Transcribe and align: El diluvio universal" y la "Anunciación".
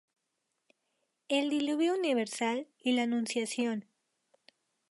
El 1.29 1.51
diluvio 1.51 1.93
universal" 1.93 2.65
y 2.79 2.93
la 2.93 3.03
"Anunciación". 3.03 3.85